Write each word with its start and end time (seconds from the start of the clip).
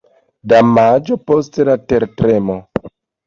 Damaĝo 0.53 1.17
post 1.31 1.61
la 1.69 1.77
tertremo. 1.93 2.57